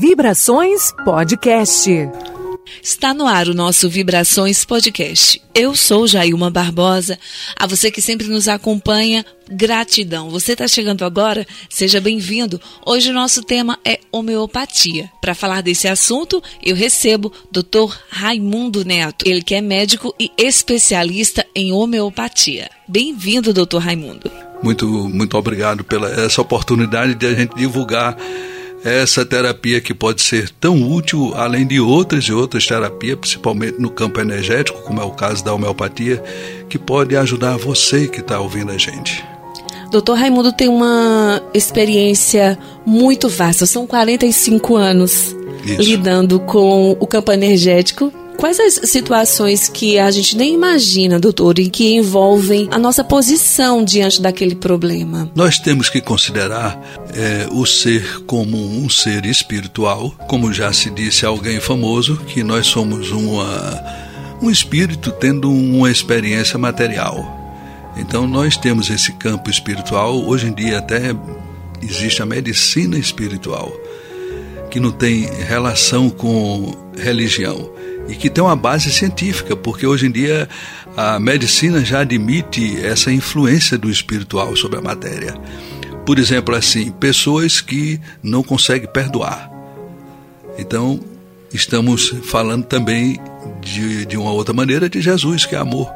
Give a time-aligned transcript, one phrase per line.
[0.00, 1.90] Vibrações Podcast.
[2.82, 5.42] Está no ar o nosso Vibrações Podcast.
[5.54, 7.18] Eu sou Jailma Barbosa.
[7.54, 10.30] A você que sempre nos acompanha, gratidão.
[10.30, 11.46] Você está chegando agora?
[11.68, 12.58] Seja bem-vindo.
[12.86, 15.10] Hoje o nosso tema é homeopatia.
[15.20, 17.94] Para falar desse assunto, eu recebo Dr.
[18.08, 19.28] Raimundo Neto.
[19.28, 22.70] Ele que é médico e especialista em homeopatia.
[22.88, 23.76] Bem-vindo, Dr.
[23.76, 24.30] Raimundo.
[24.62, 28.16] Muito, muito obrigado pela essa oportunidade de a gente divulgar
[28.84, 33.90] essa terapia que pode ser tão útil, além de outras e outras terapias, principalmente no
[33.90, 36.22] campo energético, como é o caso da homeopatia,
[36.68, 39.24] que pode ajudar você que está ouvindo a gente.
[39.90, 45.82] Doutor Raimundo tem uma experiência muito vasta, são 45 anos Isso.
[45.82, 51.68] lidando com o campo energético Quais as situações que a gente nem imagina, doutor, e
[51.68, 55.30] que envolvem a nossa posição diante daquele problema?
[55.34, 56.80] Nós temos que considerar
[57.14, 62.66] é, o ser como um ser espiritual, como já se disse alguém famoso, que nós
[62.66, 63.84] somos uma,
[64.40, 67.92] um espírito tendo uma experiência material.
[67.94, 71.14] Então nós temos esse campo espiritual, hoje em dia até
[71.82, 73.70] existe a medicina espiritual,
[74.70, 80.10] que não tem relação com religião e que tem uma base científica, porque hoje em
[80.10, 80.48] dia
[80.96, 85.34] a medicina já admite essa influência do espiritual sobre a matéria.
[86.04, 89.50] Por exemplo, assim, pessoas que não conseguem perdoar.
[90.58, 91.00] Então,
[91.52, 93.20] estamos falando também
[93.60, 95.90] de, de uma outra maneira de Jesus, que é amor.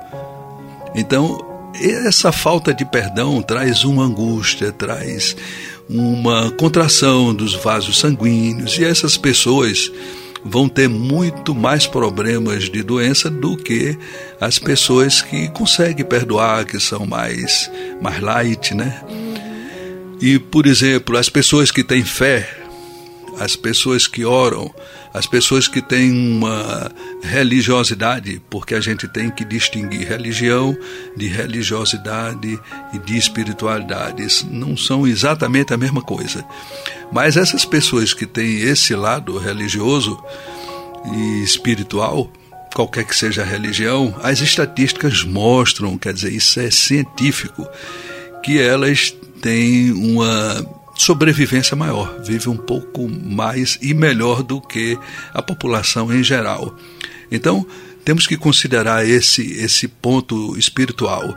[0.94, 1.38] Então,
[1.80, 5.36] essa falta de perdão traz uma angústia, traz
[5.88, 9.90] uma contração dos vasos sanguíneos, e essas pessoas
[10.44, 13.96] vão ter muito mais problemas de doença do que
[14.40, 19.00] as pessoas que conseguem perdoar, que são mais, mais light, né?
[20.20, 22.48] E, por exemplo, as pessoas que têm fé,
[23.38, 24.72] as pessoas que oram,
[25.12, 26.90] as pessoas que têm uma
[27.22, 30.76] religiosidade, porque a gente tem que distinguir religião
[31.16, 32.58] de religiosidade
[32.92, 34.24] e de espiritualidade.
[34.24, 36.44] Isso não são exatamente a mesma coisa.
[37.12, 40.22] Mas essas pessoas que têm esse lado religioso
[41.12, 42.30] e espiritual,
[42.74, 47.66] qualquer que seja a religião, as estatísticas mostram, quer dizer, isso é científico,
[48.42, 54.98] que elas têm uma sobrevivência maior, vive um pouco mais e melhor do que
[55.32, 56.76] a população em geral.
[57.30, 57.66] Então,
[58.04, 61.36] temos que considerar esse, esse ponto espiritual.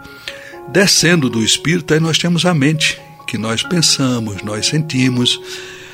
[0.69, 5.39] Descendo do espírito, aí nós temos a mente, que nós pensamos, nós sentimos.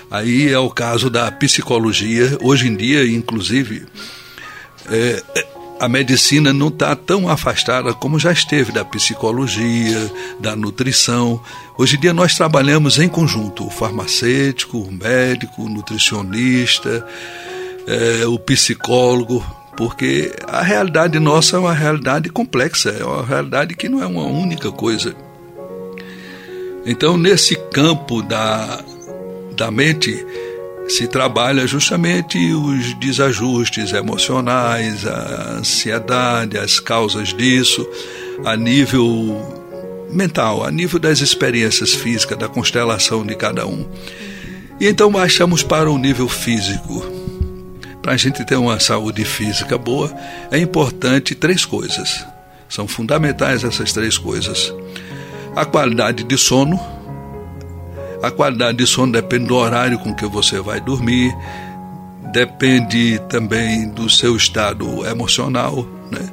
[0.09, 2.37] Aí é o caso da psicologia.
[2.41, 3.85] Hoje em dia, inclusive,
[4.87, 5.23] é,
[5.79, 11.41] a medicina não está tão afastada como já esteve da psicologia, da nutrição.
[11.75, 17.05] Hoje em dia nós trabalhamos em conjunto, o farmacêutico, o médico, o nutricionista,
[17.87, 19.43] é, o psicólogo,
[19.75, 24.23] porque a realidade nossa é uma realidade complexa, é uma realidade que não é uma
[24.23, 25.15] única coisa.
[26.85, 28.83] Então, nesse campo da,
[29.55, 30.23] da mente,
[30.87, 37.87] se trabalha justamente os desajustes emocionais, a ansiedade, as causas disso,
[38.45, 39.62] a nível
[40.13, 43.85] mental, a nível das experiências físicas, da constelação de cada um.
[44.79, 47.05] E então baixamos para o nível físico.
[48.01, 50.13] Para a gente ter uma saúde física boa,
[50.51, 52.25] é importante três coisas.
[52.67, 54.73] São fundamentais essas três coisas:
[55.55, 56.79] a qualidade de sono,
[58.21, 61.33] a qualidade de sono depende do horário com que você vai dormir,
[62.33, 66.29] depende também do seu estado emocional, né?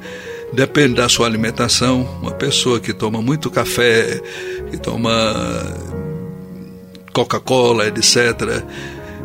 [0.53, 2.01] Depende da sua alimentação.
[2.21, 4.21] Uma pessoa que toma muito café,
[4.69, 5.11] que toma
[7.13, 8.63] Coca-Cola, etc.,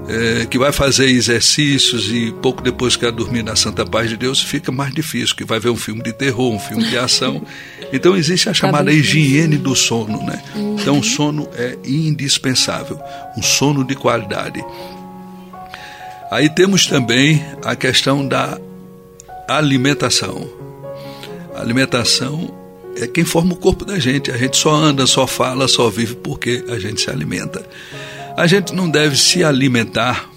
[0.08, 4.40] é, que vai fazer exercícios e pouco depois quer dormir na Santa Paz de Deus,
[4.40, 7.42] fica mais difícil, que vai ver um filme de terror, um filme de ação.
[7.92, 10.42] Então existe a chamada higiene do sono, né?
[10.56, 12.98] Então o sono é indispensável,
[13.38, 14.60] um sono de qualidade.
[16.32, 18.58] Aí temos também a questão da
[19.48, 20.65] alimentação.
[21.56, 22.54] A alimentação
[22.96, 24.30] é quem forma o corpo da gente.
[24.30, 27.66] A gente só anda, só fala, só vive porque a gente se alimenta.
[28.36, 30.28] A gente não deve se alimentar,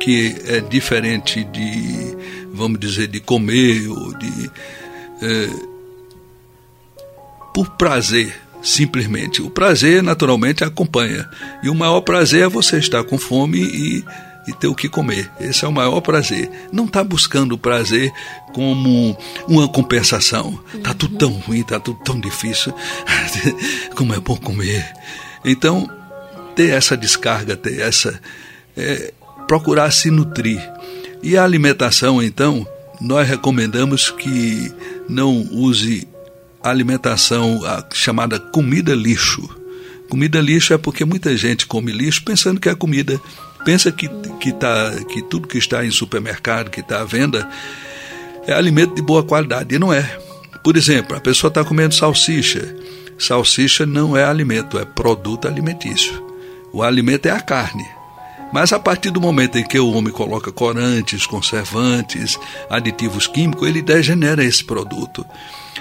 [0.00, 2.16] que é diferente de,
[2.52, 4.50] vamos dizer, de comer ou de.
[5.20, 5.48] É,
[7.52, 9.42] por prazer, simplesmente.
[9.42, 11.28] O prazer, naturalmente, acompanha.
[11.62, 14.04] E o maior prazer é você estar com fome e,
[14.48, 15.30] e ter o que comer.
[15.38, 16.50] Esse é o maior prazer.
[16.72, 18.10] Não está buscando o prazer
[18.54, 19.16] como
[19.46, 20.58] uma compensação.
[20.74, 22.72] Está tudo tão ruim, está tudo tão difícil.
[23.94, 24.90] como é bom comer.
[25.44, 25.88] Então,
[26.56, 28.18] ter essa descarga, ter essa.
[28.76, 29.12] É,
[29.46, 30.60] procurar se nutrir.
[31.22, 32.66] E a alimentação, então,
[33.00, 34.72] nós recomendamos que
[35.08, 36.08] não use
[36.62, 37.60] alimentação
[37.92, 39.48] chamada comida lixo.
[40.08, 43.20] Comida lixo é porque muita gente come lixo pensando que é comida.
[43.64, 44.08] Pensa que,
[44.40, 47.48] que, tá, que tudo que está em supermercado, que está à venda,
[48.46, 49.74] é alimento de boa qualidade.
[49.74, 50.02] E não é.
[50.62, 52.74] Por exemplo, a pessoa está comendo salsicha.
[53.18, 56.24] Salsicha não é alimento, é produto alimentício.
[56.72, 57.86] O alimento é a carne.
[58.52, 62.38] Mas a partir do momento em que o homem coloca corantes, conservantes,
[62.70, 65.24] aditivos químicos, ele degenera esse produto.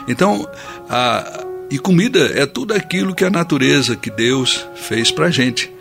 [0.08, 0.48] Então,
[0.90, 5.72] a, e comida é tudo aquilo que a natureza, que Deus fez para a gente.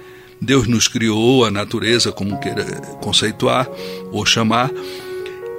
[0.46, 2.64] Deus nos criou, a natureza, como queira
[3.02, 3.68] conceituar
[4.12, 4.70] ou chamar,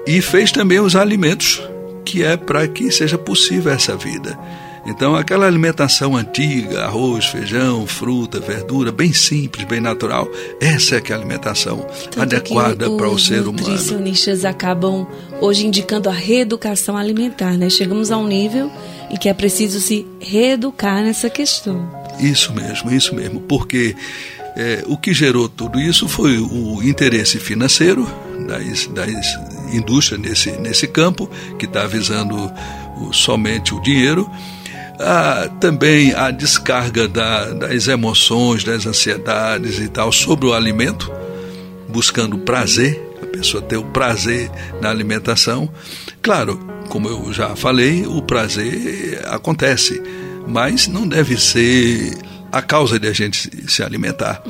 [0.08, 1.62] e fez também os alimentos,
[2.06, 4.40] que é para que seja possível essa vida.
[4.86, 10.26] Então, aquela alimentação antiga, arroz, feijão, fruta, verdura, bem simples, bem natural,
[10.62, 13.58] essa é que é a alimentação Tanto adequada para o ser humano.
[13.58, 15.06] Os nutricionistas acabam
[15.42, 17.70] hoje indicando a reeducação alimentar, né?
[17.70, 18.72] Chegamos a um nível
[19.10, 21.86] em que é preciso se reeducar nessa questão.
[22.18, 23.94] Isso mesmo, isso mesmo, porque
[24.58, 28.08] é, o que gerou tudo isso foi o interesse financeiro
[28.48, 29.26] das, das
[29.72, 32.36] indústrias nesse, nesse campo, que está visando
[33.00, 34.28] o, somente o dinheiro,
[35.00, 41.12] ah, também a descarga da, das emoções, das ansiedades e tal sobre o alimento,
[41.88, 44.50] buscando prazer, a pessoa ter o prazer
[44.82, 45.70] na alimentação.
[46.20, 50.02] Claro, como eu já falei, o prazer acontece,
[50.48, 52.18] mas não deve ser
[52.52, 54.42] a causa de a gente se alimentar.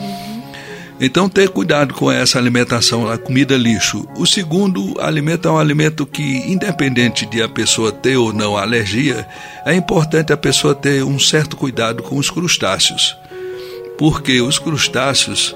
[1.00, 4.08] Então, ter cuidado com essa alimentação, a comida lixo.
[4.18, 9.28] O segundo alimento é um alimento que, independente de a pessoa ter ou não alergia,
[9.64, 13.16] é importante a pessoa ter um certo cuidado com os crustáceos.
[13.96, 15.56] Porque os crustáceos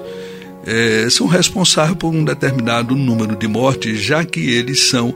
[0.64, 5.12] é, são responsáveis por um determinado número de mortes, já que eles são,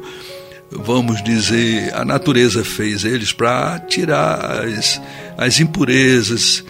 [0.73, 5.01] vamos dizer, a natureza fez eles para tirar as,
[5.39, 6.65] as impurezas,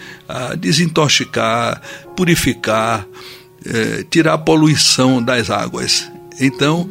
[0.57, 1.81] desintoxicar,
[2.15, 3.07] purificar
[3.65, 6.09] é, tirar a poluição das águas.
[6.39, 6.89] Então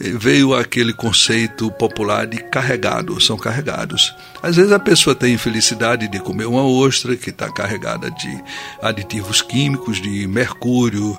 [0.00, 4.14] é, veio aquele conceito popular de carregado, são carregados.
[4.42, 8.44] Às vezes a pessoa tem infelicidade de comer uma ostra que está carregada de
[8.82, 11.16] aditivos químicos, de mercúrio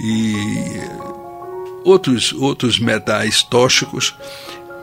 [0.00, 0.34] e
[1.84, 4.14] outros, outros metais tóxicos.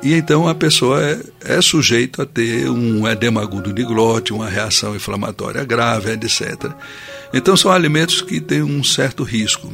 [0.01, 4.47] E então a pessoa é, é sujeita a ter um edema agudo de glote, uma
[4.47, 6.71] reação inflamatória grave, etc.
[7.33, 9.71] Então são alimentos que têm um certo risco.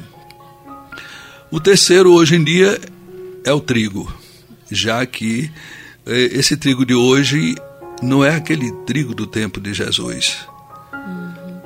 [1.51, 2.79] O terceiro hoje em dia
[3.43, 4.11] é o trigo,
[4.71, 5.51] já que
[6.05, 7.55] eh, esse trigo de hoje
[8.01, 10.37] não é aquele trigo do tempo de Jesus.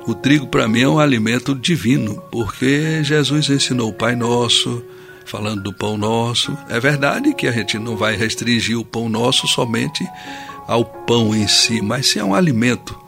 [0.06, 4.82] O trigo para mim é um alimento divino, porque Jesus ensinou o Pai Nosso,
[5.24, 6.56] falando do pão nosso.
[6.68, 10.06] É verdade que a gente não vai restringir o pão nosso somente
[10.66, 12.98] ao pão em si, mas sim a um alimento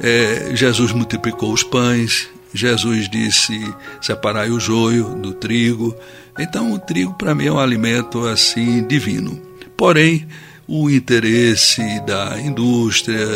[0.00, 3.58] é, Jesus multiplicou os pães, Jesus disse:
[4.00, 5.94] separai o joio do trigo.
[6.38, 9.40] Então, o trigo para mim é um alimento assim divino.
[9.76, 10.26] Porém,
[10.66, 13.26] o interesse da indústria,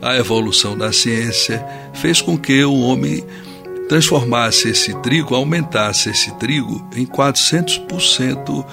[0.00, 3.24] a evolução da ciência, fez com que o homem
[3.88, 8.64] transformasse esse trigo, aumentasse esse trigo em 400%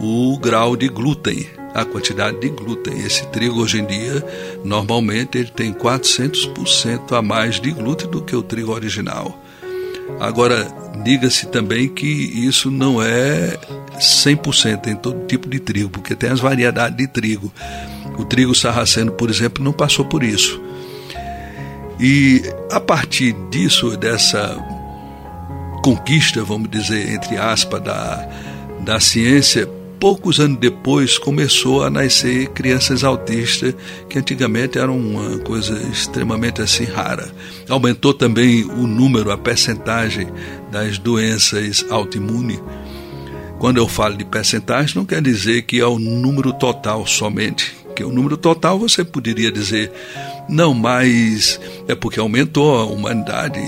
[0.00, 2.98] o grau de glúten a quantidade de glúten.
[2.98, 4.24] Esse trigo hoje em dia,
[4.64, 9.38] normalmente, ele tem 400% a mais de glúten do que o trigo original.
[10.20, 10.68] Agora,
[11.02, 13.58] diga-se também que isso não é
[13.98, 17.52] 100% em todo tipo de trigo, porque tem as variedades de trigo.
[18.18, 20.60] O trigo sarraceno, por exemplo, não passou por isso.
[22.04, 22.42] E
[22.72, 24.56] a partir disso, dessa
[25.84, 28.28] conquista, vamos dizer, entre aspas, da,
[28.80, 33.72] da ciência, poucos anos depois começou a nascer crianças autistas,
[34.08, 37.32] que antigamente eram uma coisa extremamente assim rara.
[37.68, 40.26] Aumentou também o número, a percentagem
[40.72, 42.60] das doenças autoimunes.
[43.60, 48.02] Quando eu falo de percentagem, não quer dizer que é o número total somente, que
[48.02, 49.92] o número total você poderia dizer,
[50.48, 53.60] não, mas é porque aumentou a humanidade,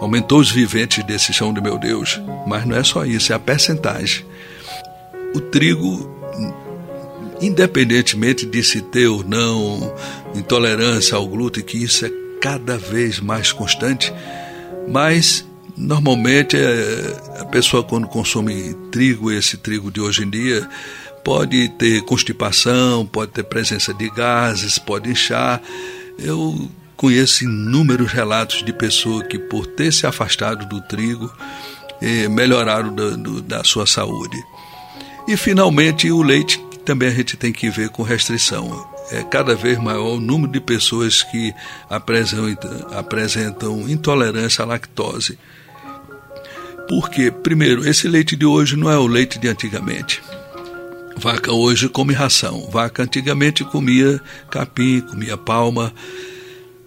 [0.00, 2.20] aumentou, os viventes desse chão de meu Deus.
[2.46, 4.24] Mas não é só isso, é a percentagem
[5.34, 6.08] o trigo,
[7.40, 9.92] independentemente de se ter ou não
[10.34, 14.12] intolerância ao glúten, que isso é cada vez mais constante,
[14.88, 15.44] mas
[15.76, 20.68] normalmente é, a pessoa quando consome trigo, esse trigo de hoje em dia,
[21.24, 25.60] pode ter constipação, pode ter presença de gases, pode inchar.
[26.18, 31.32] Eu conheço inúmeros relatos de pessoa que por ter se afastado do trigo
[32.00, 34.36] e melhoraram do, do, da sua saúde.
[35.26, 38.86] E finalmente o leite também a gente tem que ver com restrição.
[39.10, 41.54] É cada vez maior o número de pessoas que
[41.88, 45.38] apresentam, apresentam intolerância à lactose.
[46.88, 50.22] Porque, primeiro, esse leite de hoje não é o leite de antigamente.
[51.16, 52.68] Vaca hoje come ração.
[52.70, 55.92] Vaca antigamente comia capim, comia palma.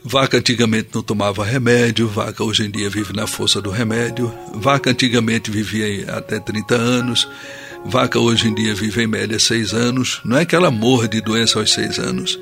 [0.04, 4.34] Vaca antigamente não tomava remédio, vaca hoje em dia vive na força do remédio.
[4.54, 7.28] Vaca antigamente vivia até 30 anos.
[7.86, 10.22] Vaca hoje em dia vive em média seis anos.
[10.24, 12.40] Não é que ela morra de doença aos seis anos.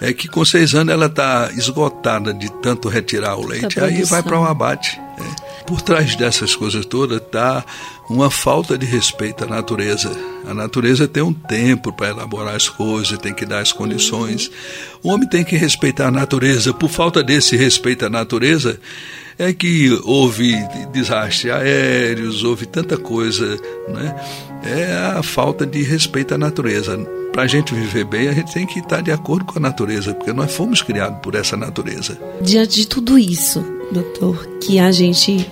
[0.00, 3.80] É que com seis anos ela está esgotada de tanto retirar o leite.
[3.80, 5.00] Aí vai para o um abate.
[5.66, 7.64] Por trás dessas coisas todas está
[8.08, 10.10] uma falta de respeito à natureza.
[10.46, 14.50] A natureza tem um tempo para elaborar as coisas, tem que dar as condições.
[15.02, 16.72] O homem tem que respeitar a natureza.
[16.72, 18.80] Por falta desse respeito à natureza,
[19.38, 20.54] é que houve
[20.92, 23.58] desastres aéreos, houve tanta coisa.
[23.88, 24.16] Né?
[24.64, 26.96] É a falta de respeito à natureza.
[27.32, 30.14] Para a gente viver bem, a gente tem que estar de acordo com a natureza,
[30.14, 32.18] porque nós fomos criados por essa natureza.
[32.40, 33.62] Diante de tudo isso,
[33.92, 35.46] doutor, que a gente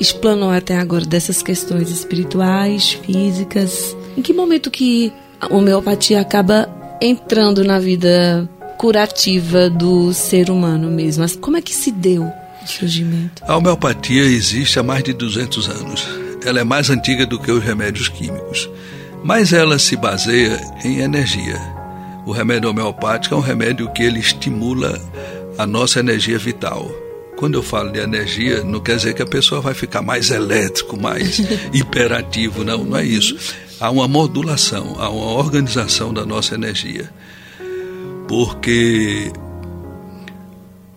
[0.00, 6.68] explanou até agora dessas questões espirituais, físicas, em que momento que a homeopatia acaba
[7.00, 11.24] entrando na vida curativa do ser humano mesmo?
[11.38, 12.28] Como é que se deu
[12.70, 13.42] surgimento?
[13.46, 16.08] A homeopatia existe há mais de 200 anos.
[16.44, 18.70] Ela é mais antiga do que os remédios químicos,
[19.24, 21.60] mas ela se baseia em energia.
[22.24, 25.00] O remédio homeopático é um remédio que ele estimula
[25.56, 26.90] a nossa energia vital
[27.38, 31.00] quando eu falo de energia, não quer dizer que a pessoa vai ficar mais elétrico,
[31.00, 31.38] mais
[31.72, 33.36] hiperativo, não, não é isso.
[33.78, 37.08] Há uma modulação, há uma organização da nossa energia.
[38.26, 39.32] Porque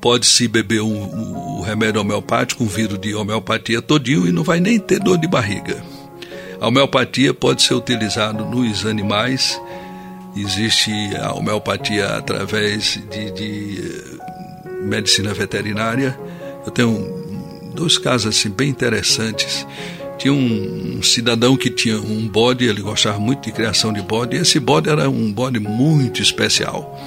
[0.02, 4.80] pode-se beber um, um, remédio homeopático, um vírus de homeopatia todinho e não vai nem
[4.80, 5.82] ter dor de barriga.
[6.60, 9.62] A homeopatia pode ser utilizada nos animais,
[10.36, 10.92] existe
[11.22, 14.12] a homeopatia através de, de
[14.82, 16.18] medicina veterinária.
[16.66, 19.66] Eu tenho dois casos assim bem interessantes.
[20.18, 24.36] Tinha um, um cidadão que tinha um bode, ele gostava muito de criação de bode,
[24.36, 26.98] e esse bode era um bode muito especial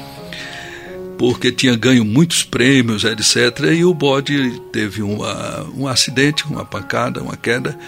[1.19, 3.73] porque tinha ganho muitos prêmios, etc.
[3.73, 7.79] E o bode teve uma, um acidente, uma pancada, uma queda,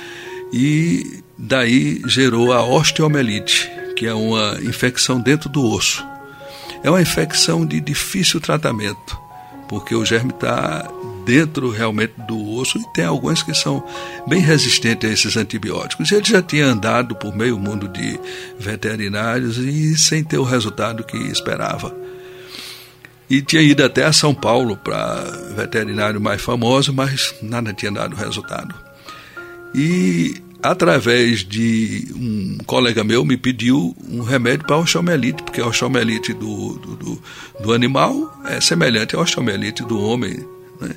[0.53, 6.05] e daí gerou a osteomelite, que é uma infecção dentro do osso.
[6.83, 9.27] É uma infecção de difícil tratamento
[9.69, 10.89] porque o germe está
[11.25, 13.85] dentro realmente do osso e tem alguns que são
[14.29, 16.11] bem resistentes a esses antibióticos.
[16.13, 18.19] Ele já tinha andado por meio mundo de
[18.59, 21.95] veterinários e sem ter o resultado que esperava.
[23.29, 25.25] E tinha ido até a São Paulo para
[25.57, 28.75] veterinário mais famoso, mas nada tinha dado resultado.
[29.75, 36.33] E através de um colega meu, me pediu um remédio para osteomielite, porque a osteomielite
[36.33, 37.23] do, do, do,
[37.61, 40.37] do, animal é semelhante à osteomielite do homem.
[40.81, 40.95] Né?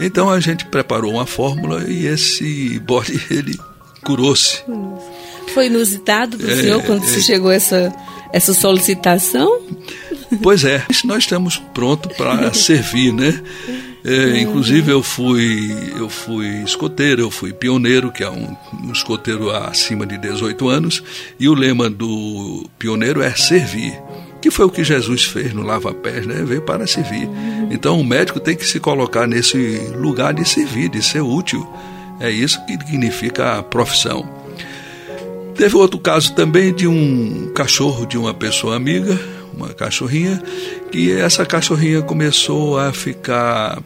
[0.00, 3.58] Então a gente preparou uma fórmula e esse bode ele
[4.02, 4.62] curou-se.
[5.54, 7.92] Foi inusitado para o é, senhor quando é, se chegou essa,
[8.32, 9.60] essa solicitação?
[10.42, 13.40] Pois é, nós estamos prontos para servir, né?
[14.04, 19.50] É, inclusive eu fui eu fui escoteiro, eu fui pioneiro, que é um, um escoteiro
[19.50, 21.02] acima de 18 anos,
[21.38, 23.98] e o lema do pioneiro é servir
[24.40, 26.42] que foi o que Jesus fez no Lava Pés, né?
[26.44, 27.28] Veio para servir.
[27.70, 29.58] Então o médico tem que se colocar nesse
[29.96, 31.66] lugar de servir, de ser útil.
[32.20, 34.28] É isso que significa a profissão.
[35.58, 39.18] Teve outro caso também de um cachorro de uma pessoa amiga,
[39.52, 40.40] uma cachorrinha,
[40.92, 43.82] que essa cachorrinha começou a ficar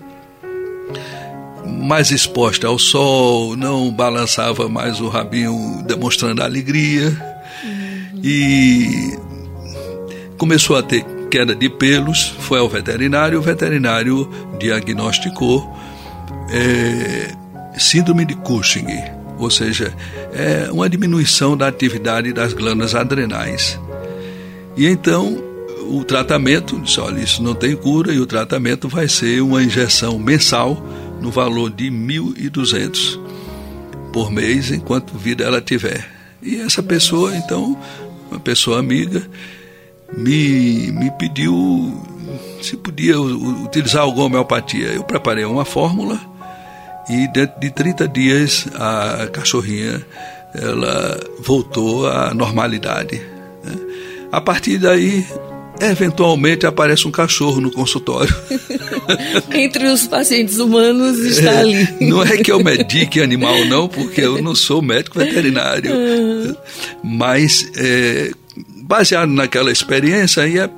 [1.67, 7.11] mais exposta ao sol, não balançava mais o rabinho demonstrando alegria
[8.23, 9.17] e
[10.37, 15.75] começou a ter queda de pelos, foi ao veterinário, o veterinário diagnosticou
[16.51, 17.33] é,
[17.79, 19.93] síndrome de Cushing, ou seja,
[20.33, 23.79] é uma diminuição da atividade das glândulas adrenais.
[24.77, 25.43] E então
[25.89, 30.19] o tratamento, disse, olha, isso não tem cura e o tratamento vai ser uma injeção
[30.19, 30.83] mensal
[31.21, 33.21] no valor de 1.200
[34.13, 36.09] por mês enquanto vida ela tiver.
[36.43, 37.79] E essa pessoa, então,
[38.31, 39.23] uma pessoa amiga,
[40.17, 42.03] me, me pediu
[42.61, 44.89] se podia utilizar alguma homeopatia.
[44.89, 46.21] Eu preparei uma fórmula
[47.09, 50.05] e dentro de 30 dias a cachorrinha
[50.55, 53.21] ela voltou à normalidade.
[53.65, 53.75] Né?
[54.31, 55.27] A partir daí
[55.81, 58.35] eventualmente aparece um cachorro no consultório.
[59.53, 61.89] Entre os pacientes humanos está é, ali.
[62.01, 65.93] Não é que eu medique animal, não, porque eu não sou médico veterinário.
[65.93, 66.57] Uhum.
[67.03, 68.31] Mas, é,
[68.83, 70.71] baseado naquela experiência, aí é,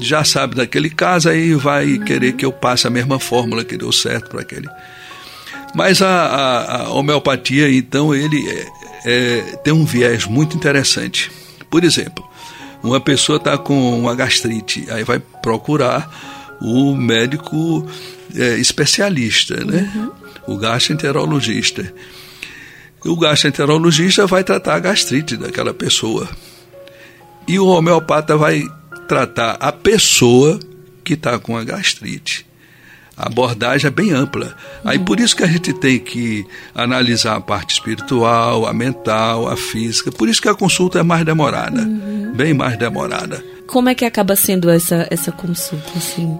[0.00, 2.04] já sabe daquele caso, aí vai uhum.
[2.04, 4.68] querer que eu passe a mesma fórmula que deu certo para aquele.
[5.76, 8.66] Mas a, a, a, homeopatia, então, ele é,
[9.04, 11.30] é, tem um viés muito interessante.
[11.70, 12.26] Por exemplo,
[12.82, 17.86] uma pessoa está com uma gastrite, aí vai procurar o médico
[18.34, 19.92] é, especialista, né?
[19.94, 20.54] Uhum.
[20.54, 21.92] O gastroenterologista.
[23.04, 26.26] O gastroenterologista vai tratar a gastrite daquela pessoa.
[27.46, 28.64] E o homeopata vai
[29.06, 30.58] tratar a pessoa
[31.04, 32.45] que está com a gastrite.
[33.16, 34.54] A abordagem é bem ampla.
[34.84, 39.56] Aí por isso que a gente tem que analisar a parte espiritual, a mental, a
[39.56, 40.12] física.
[40.12, 42.32] Por isso que a consulta é mais demorada, uhum.
[42.34, 43.42] bem mais demorada.
[43.66, 46.38] Como é que acaba sendo essa, essa consulta, assim?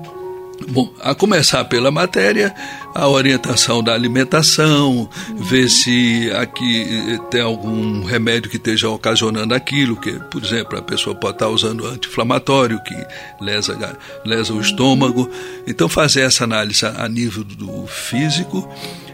[0.68, 2.54] Bom, a começar pela matéria,
[2.94, 10.12] a orientação da alimentação, ver se aqui tem algum remédio que esteja ocasionando aquilo, que,
[10.30, 12.94] por exemplo, a pessoa pode estar usando anti-inflamatório que
[13.40, 15.30] lesa, lesa o estômago.
[15.66, 18.68] Então, fazer essa análise a nível do físico,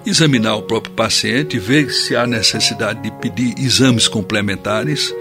[0.06, 5.12] examinar o próprio paciente, ver se há necessidade de pedir exames complementares,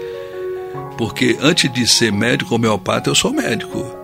[0.96, 4.01] porque antes de ser médico homeopata, eu sou médico.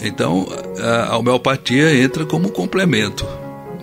[0.00, 0.46] Então,
[1.08, 3.26] a homeopatia entra como complemento,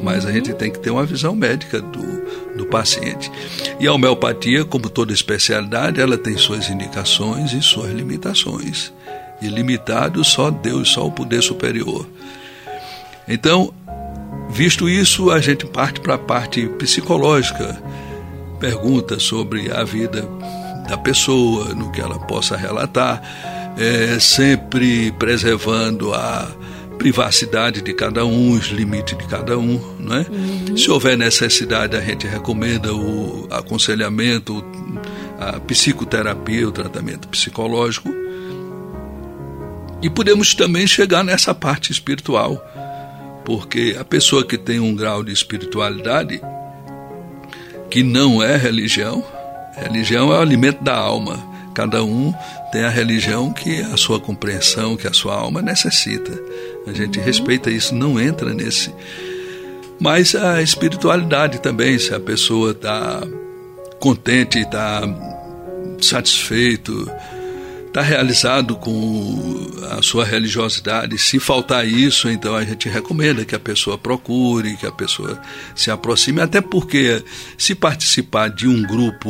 [0.02, 3.32] mas a gente tem que ter uma visão médica do, do paciente.
[3.80, 8.94] E a homeopatia, como toda especialidade, ela tem suas indicações e suas limitações.
[9.42, 12.08] E limitado só Deus, só o poder superior.
[13.28, 13.74] Então,
[14.50, 17.82] visto isso, a gente parte para a parte psicológica,
[18.60, 20.28] pergunta sobre a vida
[20.88, 23.22] da pessoa, no que ela possa relatar
[23.78, 26.48] é, sempre preservando a
[26.98, 30.26] privacidade de cada um, os limites de cada um, né?
[30.30, 30.78] Uhum.
[30.78, 34.64] Se houver necessidade, a gente recomenda o aconselhamento,
[35.40, 38.10] a psicoterapia, o tratamento psicológico.
[40.02, 42.64] E podemos também chegar nessa parte espiritual,
[43.44, 46.42] porque a pessoa que tem um grau de espiritualidade
[47.90, 49.24] que não é religião,
[49.76, 51.52] religião é o alimento da alma.
[51.74, 52.34] Cada um
[52.74, 56.32] tem a religião que a sua compreensão, que a sua alma necessita.
[56.88, 57.26] A gente uhum.
[57.26, 58.92] respeita isso, não entra nesse.
[60.00, 63.22] Mas a espiritualidade também, se a pessoa está
[64.00, 65.04] contente, está
[66.02, 67.08] satisfeito,
[67.86, 71.16] está realizado com a sua religiosidade.
[71.20, 75.40] Se faltar isso, então a gente recomenda que a pessoa procure, que a pessoa
[75.76, 77.24] se aproxime, até porque
[77.56, 79.30] se participar de um grupo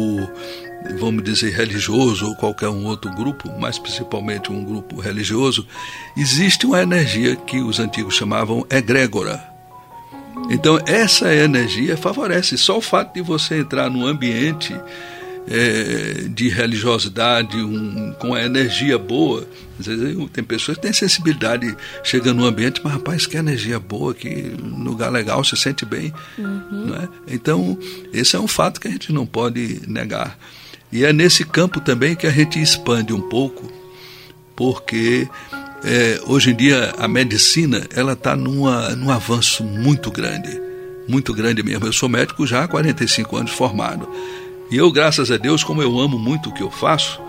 [1.00, 5.66] vamos dizer, religioso ou qualquer um outro grupo, mas principalmente um grupo religioso,
[6.18, 9.54] existe uma energia que os antigos chamavam egrégora.
[10.50, 12.58] Então, essa energia favorece.
[12.58, 14.76] Só o fato de você entrar num ambiente
[15.48, 19.48] é, de religiosidade, um, com a energia boa.
[19.80, 24.14] Às vezes tem pessoas que têm sensibilidade, chega num ambiente, mas rapaz, que energia boa,
[24.14, 26.14] que lugar legal, se sente bem.
[26.38, 26.94] Uhum.
[26.96, 27.34] É?
[27.34, 27.78] Então,
[28.14, 30.38] esse é um fato que a gente não pode negar.
[30.94, 33.64] E é nesse campo também que a gente expande um pouco,
[34.56, 35.28] porque
[35.84, 40.62] é, hoje em dia a medicina ela está num avanço muito grande,
[41.08, 41.88] muito grande mesmo.
[41.88, 44.08] Eu sou médico já há 45 anos formado.
[44.70, 47.20] E eu, graças a Deus, como eu amo muito o que eu faço,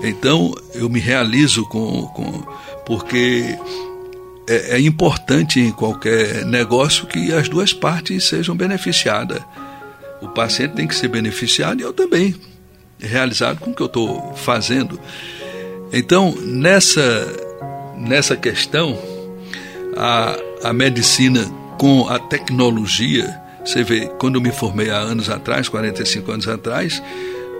[0.00, 2.46] então eu me realizo com, com
[2.86, 3.58] porque
[4.48, 9.42] é, é importante em qualquer negócio que as duas partes sejam beneficiadas.
[10.22, 12.36] O paciente tem que ser beneficiado e eu também
[12.98, 14.98] realizado com o que eu estou fazendo.
[15.92, 17.26] Então, nessa,
[17.96, 18.98] nessa questão,
[19.96, 21.44] a, a medicina
[21.78, 27.02] com a tecnologia, você vê, quando eu me formei há anos atrás, 45 anos atrás,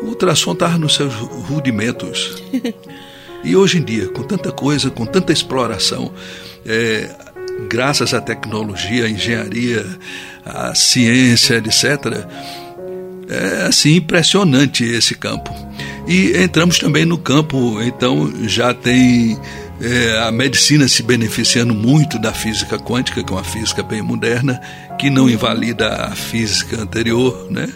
[0.03, 2.43] o ultrassom estava nos seus rudimentos.
[3.45, 6.11] E hoje em dia, com tanta coisa, com tanta exploração,
[6.65, 7.15] é,
[7.69, 9.85] graças à tecnologia, à engenharia,
[10.47, 12.27] à ciência, etc.,
[13.29, 15.55] é assim impressionante esse campo.
[16.07, 19.39] E entramos também no campo, então já tem
[19.81, 24.61] é, a medicina se beneficiando muito da física quântica, que é uma física bem moderna,
[24.99, 27.73] que não invalida a física anterior, né?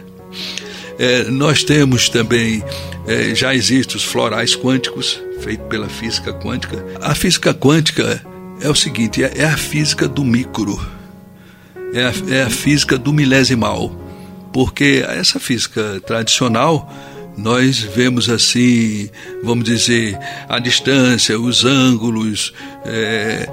[0.98, 2.62] É, nós temos também,
[3.06, 6.84] é, já existem os florais quânticos, feitos pela física quântica.
[7.00, 8.20] A física quântica
[8.60, 10.78] é o seguinte: é, é a física do micro,
[11.94, 14.07] é a, é a física do milesimal
[14.52, 16.90] porque essa física tradicional
[17.36, 19.08] nós vemos assim,
[19.44, 22.52] vamos dizer, a distância, os ângulos,
[22.84, 23.48] é,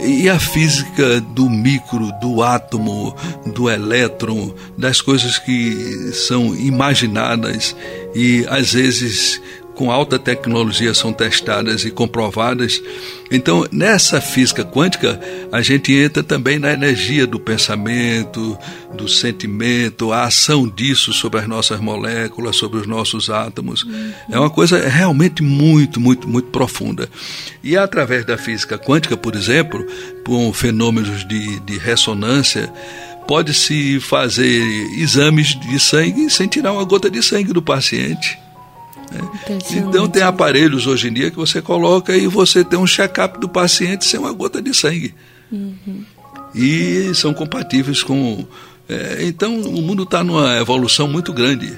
[0.00, 3.14] e a física do micro, do átomo,
[3.46, 7.76] do elétron, das coisas que são imaginadas
[8.14, 9.40] e às vezes
[9.74, 12.80] com alta tecnologia são testadas e comprovadas.
[13.30, 15.18] Então, nessa física quântica,
[15.50, 18.58] a gente entra também na energia do pensamento,
[18.94, 23.86] do sentimento, a ação disso sobre as nossas moléculas, sobre os nossos átomos.
[24.30, 27.08] É uma coisa realmente muito, muito, muito profunda.
[27.62, 29.86] E através da física quântica, por exemplo,
[30.24, 32.70] com fenômenos de, de ressonância,
[33.26, 34.62] pode-se fazer
[34.98, 38.38] exames de sangue sem tirar uma gota de sangue do paciente.
[39.12, 39.60] Né?
[39.72, 43.48] Então tem aparelhos hoje em dia que você coloca e você tem um check-up do
[43.48, 45.14] paciente sem uma gota de sangue.
[45.50, 46.04] Uhum.
[46.54, 48.44] E são compatíveis com.
[48.88, 51.76] É, então o mundo está numa evolução muito grande.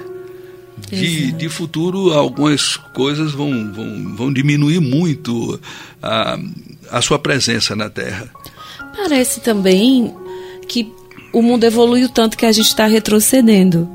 [0.91, 5.57] De, de futuro, algumas coisas vão, vão, vão diminuir muito
[6.03, 6.37] a,
[6.91, 8.29] a sua presença na Terra.
[8.95, 10.13] Parece também
[10.67, 10.91] que
[11.31, 13.89] o mundo evoluiu tanto que a gente está retrocedendo.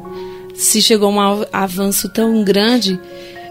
[0.61, 3.01] Se chegou a um avanço tão grande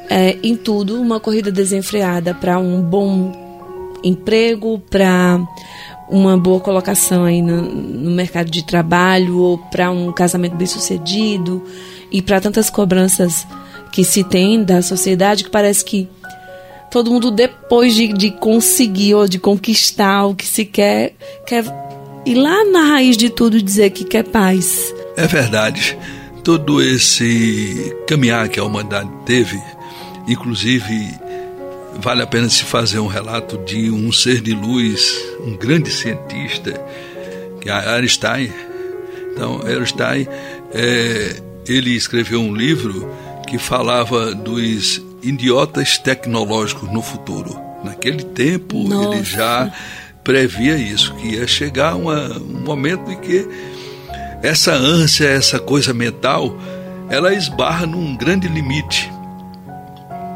[0.07, 5.41] é, em tudo, uma corrida desenfreada para um bom emprego, para
[6.07, 11.65] uma boa colocação aí no, no mercado de trabalho ou para um casamento bem sucedido
[12.11, 13.45] e para tantas cobranças
[13.91, 16.07] que se tem da sociedade que parece que
[16.91, 21.15] todo mundo depois de, de conseguir ou de conquistar o que se quer
[21.47, 21.65] quer
[22.23, 24.93] ir lá na raiz de tudo dizer que quer paz.
[25.17, 25.97] É verdade.
[26.43, 29.59] Todo esse caminhar que a humanidade teve
[30.29, 31.11] Inclusive,
[31.95, 36.79] vale a pena se fazer um relato de um ser de luz, um grande cientista,
[37.59, 38.53] que é Einstein.
[39.31, 40.27] Então, Einstein,
[40.71, 43.11] é, ele escreveu um livro
[43.47, 47.59] que falava dos idiotas tecnológicos no futuro.
[47.83, 49.15] Naquele tempo, Nossa.
[49.15, 49.73] ele já
[50.23, 53.47] previa isso, que ia chegar uma, um momento em que
[54.41, 56.55] essa ânsia, essa coisa mental,
[57.09, 59.11] ela esbarra num grande limite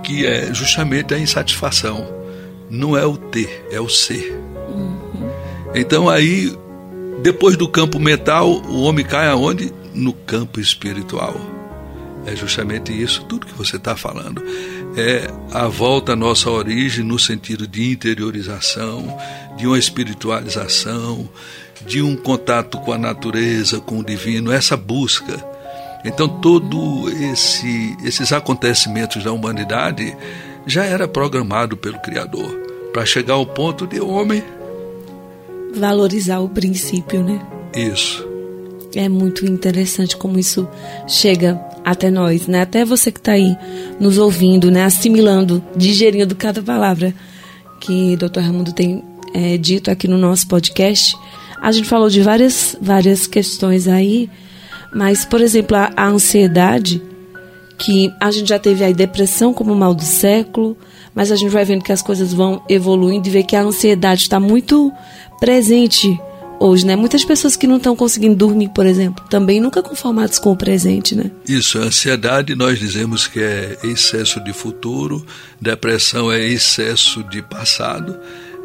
[0.03, 2.05] que é justamente a insatisfação.
[2.69, 4.37] Não é o ter, é o ser.
[4.69, 5.31] Uhum.
[5.73, 6.55] Então aí,
[7.21, 9.73] depois do campo mental, o homem cai aonde?
[9.93, 11.35] No campo espiritual.
[12.25, 14.43] É justamente isso, tudo que você está falando.
[14.95, 19.17] É a volta à nossa origem no sentido de interiorização,
[19.57, 21.27] de uma espiritualização,
[21.85, 25.53] de um contato com a natureza, com o divino, essa busca
[26.03, 30.15] então, todo esse, esses acontecimentos da humanidade
[30.67, 32.51] já era programado pelo Criador
[32.91, 34.43] para chegar ao ponto de homem
[35.75, 37.41] valorizar o princípio, né?
[37.75, 38.32] Isso.
[38.95, 40.67] É muito interessante como isso
[41.07, 42.61] chega até nós, né?
[42.61, 43.57] Até você que está aí
[43.99, 44.83] nos ouvindo, né?
[44.83, 47.13] Assimilando, digerindo cada palavra
[47.79, 48.39] que Dr.
[48.39, 49.03] Raimundo tem
[49.33, 51.15] é, dito aqui no nosso podcast.
[51.61, 54.29] A gente falou de várias, várias questões aí
[54.93, 57.01] mas, por exemplo, a, a ansiedade,
[57.77, 60.77] que a gente já teve a depressão como mal do século,
[61.15, 64.21] mas a gente vai vendo que as coisas vão evoluindo e vê que a ansiedade
[64.21, 64.91] está muito
[65.39, 66.17] presente
[66.63, 66.95] hoje, né?
[66.95, 71.13] Muitas pessoas que não estão conseguindo dormir, por exemplo, também nunca conformados com o presente,
[71.13, 71.29] né?
[71.47, 75.25] Isso, a ansiedade nós dizemos que é excesso de futuro,
[75.59, 78.17] depressão é excesso de passado,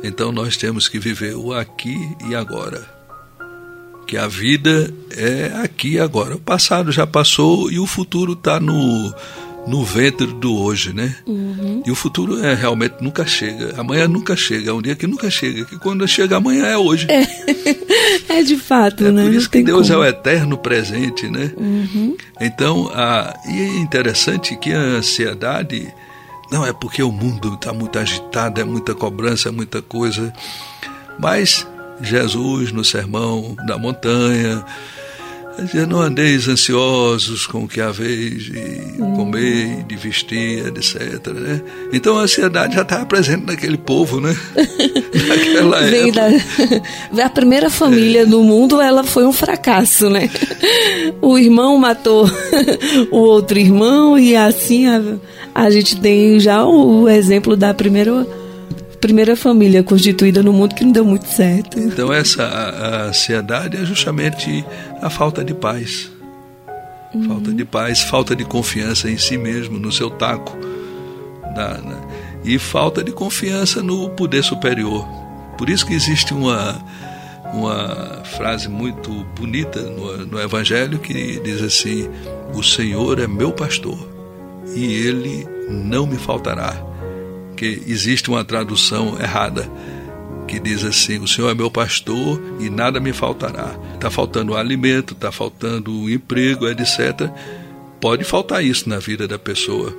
[0.03, 1.97] então nós temos que viver o aqui
[2.29, 2.97] e agora
[4.07, 6.35] que a vida é aqui e agora.
[6.35, 9.15] O passado já passou e o futuro está no,
[9.68, 11.14] no ventre do hoje, né?
[11.26, 11.83] Uhum.
[11.85, 13.74] E o futuro é realmente nunca chega.
[13.78, 14.70] Amanhã nunca chega.
[14.70, 15.64] É um dia que nunca chega.
[15.66, 17.07] Que quando chega amanhã é hoje.
[17.11, 17.26] É,
[18.40, 19.22] é de fato, é né?
[19.22, 20.02] Por isso que Deus como.
[20.02, 21.52] é o eterno presente, né?
[21.57, 22.16] Uhum.
[22.40, 25.92] Então, a, e é interessante que a ansiedade.
[26.50, 30.33] Não é porque o mundo está muito agitado, é muita cobrança, é muita coisa.
[31.18, 31.66] Mas
[32.00, 34.64] Jesus no sermão da montanha,
[35.64, 41.27] dizia, não andeis ansiosos com o que haveis de comer, de vestir, etc.
[41.29, 41.62] Né?
[41.92, 44.37] Então a ansiedade já estava presente naquele povo, né?
[45.29, 46.31] Naquela época.
[47.12, 48.27] Da, a primeira família é.
[48.27, 50.31] do mundo, ela foi um fracasso, né?
[51.21, 52.31] O irmão matou
[53.11, 55.03] o outro irmão e assim a,
[55.55, 58.27] a gente tem já o exemplo da primeira
[59.01, 61.79] primeira família constituída no mundo que não deu muito certo.
[61.79, 64.65] Então essa a, a ansiedade é justamente
[65.01, 66.11] a falta de paz.
[67.15, 67.25] Uhum.
[67.25, 70.57] Falta de paz, falta de confiança em si mesmo, no seu taco.
[71.55, 71.97] Da, né?
[72.45, 75.07] E falta de confiança no poder superior.
[75.57, 76.79] Por isso que existe uma,
[77.53, 82.09] uma frase muito bonita no, no Evangelho que diz assim:
[82.55, 83.99] O Senhor é meu pastor
[84.75, 86.88] e ele não me faltará.
[87.59, 89.68] Que existe uma tradução errada
[90.47, 93.77] que diz assim: O Senhor é meu pastor e nada me faltará.
[93.94, 97.29] Está faltando alimento, está faltando emprego, etc.
[98.01, 99.92] Pode faltar isso na vida da pessoa,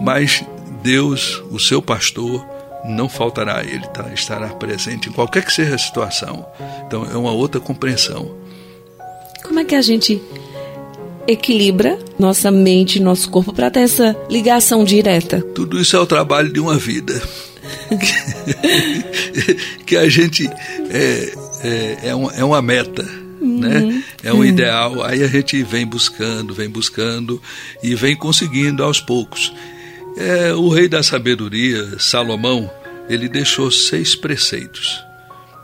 [0.00, 0.44] mas
[0.84, 2.46] Deus, o seu pastor,
[2.84, 4.08] não faltará a ele, tá?
[4.14, 6.46] estará presente em qualquer que seja a situação.
[6.86, 8.36] Então é uma outra compreensão.
[9.42, 10.22] Como é que a gente
[11.26, 15.40] equilibra nossa mente, nosso corpo para ter essa ligação direta?
[15.54, 17.20] Tudo isso é o trabalho de uma vida.
[19.86, 20.48] que a gente
[20.90, 23.02] é, é, é, uma, é uma meta.
[23.40, 23.58] Uhum.
[23.60, 24.04] Né?
[24.22, 24.44] É um uhum.
[24.44, 27.42] ideal, aí a gente vem buscando, vem buscando
[27.82, 29.52] e vem conseguindo aos poucos.
[30.16, 32.70] É, o rei da sabedoria, Salomão,
[33.08, 35.02] ele deixou seis preceitos.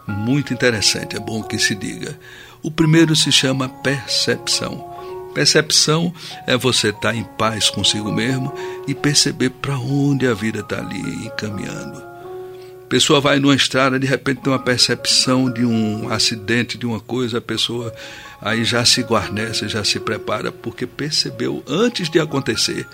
[0.07, 2.19] Muito interessante, é bom que se diga.
[2.63, 4.90] O primeiro se chama percepção.
[5.35, 6.13] Percepção
[6.47, 8.53] é você estar em paz consigo mesmo
[8.87, 11.99] e perceber para onde a vida está ali encaminhando.
[11.99, 16.99] A pessoa vai numa estrada, de repente tem uma percepção de um acidente, de uma
[16.99, 17.95] coisa, a pessoa
[18.41, 22.87] aí já se guarnece, já se prepara, porque percebeu antes de acontecer.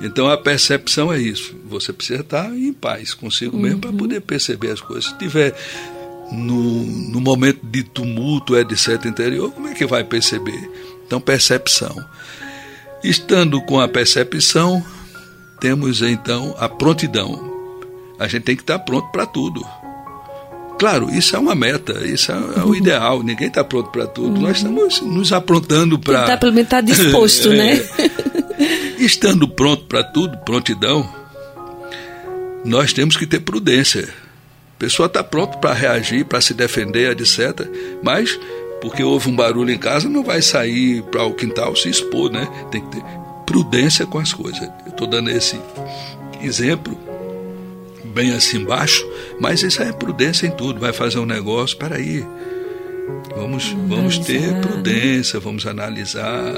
[0.00, 1.54] Então a percepção é isso.
[1.66, 3.62] Você precisa estar em paz consigo uhum.
[3.62, 5.10] mesmo para poder perceber as coisas.
[5.10, 5.54] Se tiver
[6.32, 10.70] no, no momento de tumulto, etc., interior, como é que vai perceber?
[11.10, 12.06] Então, percepção.
[13.02, 14.80] Estando com a percepção,
[15.58, 17.50] temos então a prontidão.
[18.16, 19.60] A gente tem que estar pronto para tudo.
[20.78, 22.74] Claro, isso é uma meta, isso é, é o uhum.
[22.76, 23.24] ideal.
[23.24, 24.36] Ninguém está pronto para tudo.
[24.36, 24.42] Uhum.
[24.42, 26.20] Nós estamos nos aprontando para.
[26.20, 27.74] Está pelo menos tá disposto, né?
[27.98, 29.02] É.
[29.02, 31.12] Estando pronto para tudo, prontidão,
[32.64, 34.08] nós temos que ter prudência.
[34.76, 37.68] A pessoa está pronta para reagir, para se defender, etc.
[38.00, 38.38] Mas
[38.80, 42.48] porque houve um barulho em casa, não vai sair para o quintal se expor, né?
[42.70, 43.04] Tem que ter
[43.46, 44.62] prudência com as coisas.
[44.62, 45.60] Eu estou dando esse
[46.42, 46.96] exemplo
[48.04, 49.06] bem assim embaixo,
[49.40, 50.80] mas isso é prudência em tudo.
[50.80, 52.24] Vai fazer um negócio, para aí.
[53.36, 56.54] Vamos, vamos ter prudência, vamos analisar.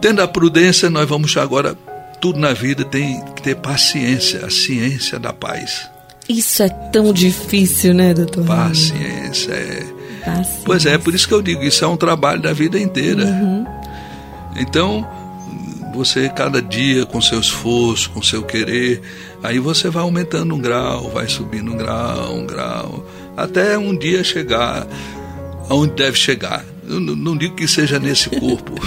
[0.00, 1.76] Tendo a prudência, nós vamos agora
[2.20, 5.90] tudo na vida tem que ter paciência, a ciência da paz.
[6.28, 8.46] Isso é tão difícil, né, doutor?
[8.46, 10.01] Paciência é
[10.64, 13.24] Pois é, por isso que eu digo, isso é um trabalho da vida inteira.
[13.24, 13.66] Uhum.
[14.56, 15.06] Então,
[15.94, 19.00] você cada dia com seu esforço, com seu querer,
[19.42, 23.06] aí você vai aumentando um grau, vai subindo um grau, um grau,
[23.36, 24.86] até um dia chegar
[25.68, 26.64] aonde deve chegar.
[26.88, 28.72] Eu não digo que seja nesse corpo.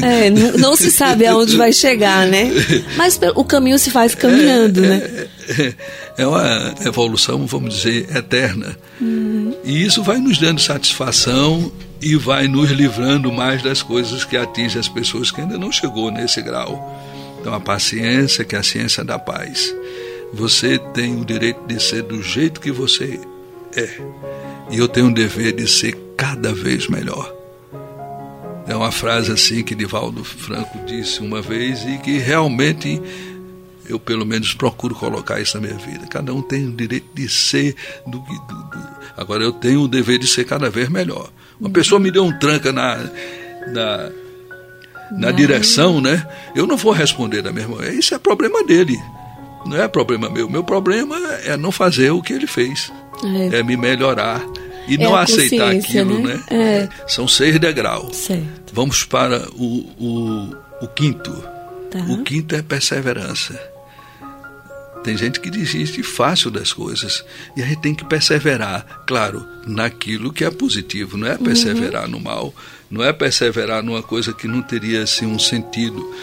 [0.00, 2.52] É, não, não, se sabe aonde vai chegar, né?
[2.96, 5.26] Mas o caminho se faz caminhando, é, né?
[5.48, 5.74] É, é,
[6.18, 8.78] é uma evolução, vamos dizer, eterna.
[9.00, 9.56] Uhum.
[9.64, 14.78] E isso vai nos dando satisfação e vai nos livrando mais das coisas que atingem
[14.78, 16.96] as pessoas que ainda não chegou nesse grau.
[17.40, 19.74] Então a paciência, que é a ciência da paz.
[20.32, 23.18] Você tem o direito de ser do jeito que você
[23.74, 23.88] é.
[24.70, 27.37] E eu tenho o dever de ser cada vez melhor.
[28.68, 33.00] É uma frase assim que Divaldo Franco disse uma vez e que realmente
[33.88, 36.06] eu pelo menos procuro colocar isso na minha vida.
[36.06, 37.74] Cada um tem o direito de ser
[38.06, 38.38] do que.
[39.16, 41.30] Agora eu tenho o dever de ser cada vez melhor.
[41.58, 42.98] Uma pessoa me deu um tranca na,
[43.72, 44.10] na,
[45.12, 46.28] na direção, né?
[46.54, 47.96] Eu não vou responder da mesma maneira.
[47.96, 49.00] Isso é problema dele.
[49.64, 50.48] Não é problema meu.
[50.48, 52.92] Meu problema é não fazer o que ele fez.
[53.50, 54.44] É, é me melhorar
[54.88, 56.34] e é não aceitar aquilo, né?
[56.34, 56.42] né?
[56.50, 56.88] É.
[57.06, 58.16] São seis degraus.
[58.16, 58.72] Certo.
[58.72, 61.32] Vamos para o, o, o quinto.
[61.90, 61.98] Tá.
[62.08, 63.58] O quinto é perseverança.
[65.04, 67.24] Tem gente que desiste fácil das coisas.
[67.56, 71.16] E a gente tem que perseverar, claro, naquilo que é positivo.
[71.16, 71.38] Não é uhum.
[71.38, 72.10] perseverar uhum.
[72.10, 72.54] no mal,
[72.90, 76.14] não é perseverar numa coisa que não teria assim, um sentido,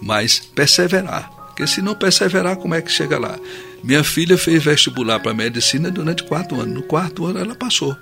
[0.00, 1.30] mas perseverar.
[1.48, 3.38] Porque se não perseverar, como é que chega lá?
[3.82, 6.74] Minha filha fez vestibular para medicina durante quatro anos.
[6.74, 7.96] No quarto ano ela passou.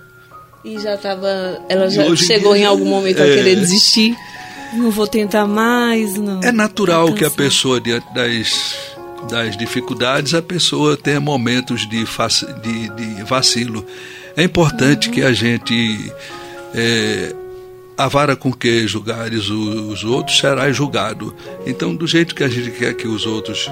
[0.68, 1.62] E já estava.
[1.66, 4.14] Ela já chegou dia, em algum momento a é, querer desistir.
[4.74, 6.42] Não vou tentar mais, não.
[6.42, 8.76] É natural que a pessoa, diante das,
[9.31, 13.83] das dificuldades, a pessoa tenha momentos de, de, de vacilo.
[14.37, 15.14] É importante uhum.
[15.14, 16.12] que a gente.
[16.74, 17.35] É,
[17.96, 21.35] a vara com que julgares os, outros será julgado.
[21.66, 23.68] Então, do jeito que a gente quer que os outros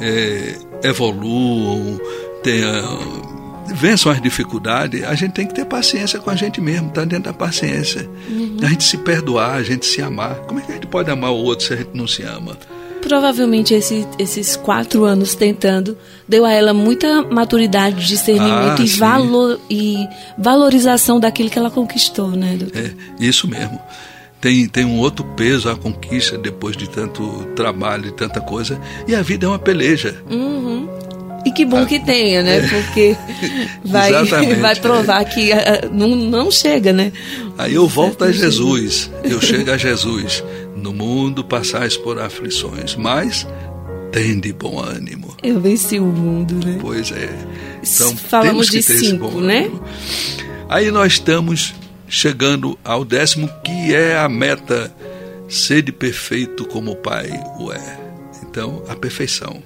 [0.00, 1.98] é, evoluam,
[2.42, 3.33] tenham
[3.66, 7.24] vençam as dificuldades, a gente tem que ter paciência com a gente mesmo, tá dentro
[7.24, 8.08] da paciência.
[8.28, 8.58] Uhum.
[8.62, 10.36] A gente se perdoar, a gente se amar.
[10.46, 12.56] Como é que a gente pode amar o outro se a gente não se ama?
[13.00, 15.96] Provavelmente esse, esses quatro anos tentando
[16.26, 22.30] deu a ela muita maturidade, discernimento ah, e, valor, e valorização daquilo que ela conquistou,
[22.30, 22.80] né, doutor?
[22.80, 23.78] É, isso mesmo.
[24.40, 28.80] tem, tem um outro peso a conquista depois de tanto trabalho e tanta coisa.
[29.06, 30.16] E a vida é uma peleja.
[30.30, 30.88] Uhum.
[31.44, 32.58] E que bom que tenha, né?
[32.58, 32.68] É.
[32.68, 33.16] Porque
[33.84, 34.24] vai,
[34.56, 37.12] vai provar que uh, não, não chega, né?
[37.58, 40.42] Aí eu volto a Jesus, eu chego a Jesus.
[40.76, 43.46] No mundo passais por aflições, mas
[44.10, 45.34] tem de bom ânimo.
[45.42, 46.78] Eu venci o mundo, né?
[46.80, 47.28] Pois é.
[47.82, 49.70] Então, Falamos de cinco, né?
[50.68, 51.74] Aí nós estamos
[52.08, 54.94] chegando ao décimo, que é a meta,
[55.48, 57.28] ser de perfeito como o Pai
[57.58, 58.00] o é.
[58.42, 59.62] Então, a perfeição.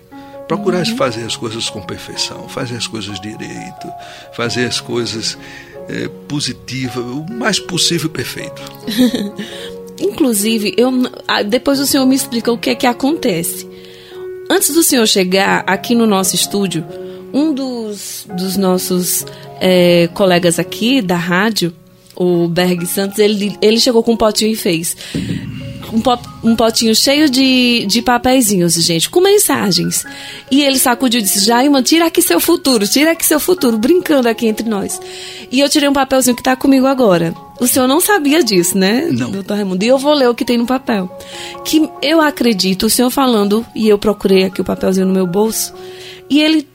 [0.48, 3.92] Procurar fazer as coisas com perfeição, fazer as coisas direito,
[4.32, 5.36] fazer as coisas
[5.88, 8.62] é, positivas, o mais possível perfeito.
[10.00, 10.90] Inclusive, eu,
[11.46, 13.68] depois o senhor me explica o que é que acontece.
[14.50, 16.84] Antes do senhor chegar aqui no nosso estúdio,
[17.32, 19.26] um dos, dos nossos
[19.60, 21.74] é, colegas aqui da rádio,
[22.16, 24.96] o Berg Santos, ele, ele chegou com um potinho e fez
[25.92, 30.04] um, pot, um potinho cheio de, de papeizinhos, gente, com mensagens.
[30.50, 34.28] E ele sacudiu e disse: Jaima, tira aqui seu futuro, tira aqui seu futuro, brincando
[34.28, 35.00] aqui entre nós.
[35.50, 37.34] E eu tirei um papelzinho que está comigo agora.
[37.60, 39.30] O senhor não sabia disso, né, não.
[39.30, 39.84] doutor Raimundo?
[39.84, 41.10] E eu vou ler o que tem no papel.
[41.64, 45.74] Que eu acredito, o senhor falando, e eu procurei aqui o papelzinho no meu bolso,
[46.30, 46.68] e ele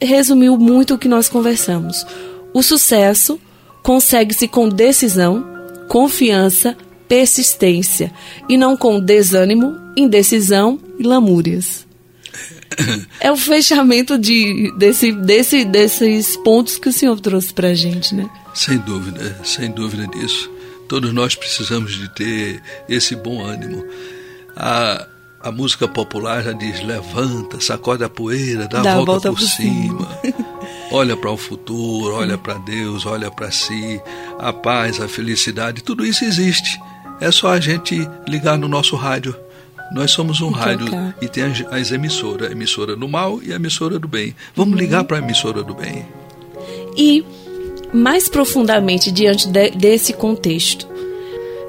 [0.00, 2.06] resumiu muito o que nós conversamos.
[2.54, 3.40] O sucesso
[3.82, 5.44] consegue-se com decisão,
[5.88, 6.76] confiança,
[7.12, 8.10] persistência
[8.48, 11.86] e não com desânimo, indecisão e lamúrias.
[13.20, 18.14] É o fechamento de, desse, desse, desses pontos que o senhor trouxe para a gente,
[18.14, 18.30] né?
[18.54, 20.50] Sem dúvida, sem dúvida disso.
[20.88, 23.84] Todos nós precisamos de ter esse bom ânimo.
[24.56, 25.06] A,
[25.42, 29.38] a música popular já diz: levanta, sacode a poeira, dá, dá a volta, volta por,
[29.38, 30.18] por cima.
[30.22, 30.34] cima.
[30.90, 34.00] olha para o futuro, olha para Deus, olha para si.
[34.38, 36.80] A paz, a felicidade, tudo isso existe.
[37.22, 39.36] É só a gente ligar no nosso rádio.
[39.92, 40.86] Nós somos um rádio
[41.20, 44.34] e tem as, as, emissoras, a emissora do mal e a emissora do bem.
[44.56, 44.80] Vamos uhum.
[44.80, 46.04] ligar para a emissora do bem.
[46.96, 47.24] E
[47.94, 50.88] mais profundamente diante de, desse contexto,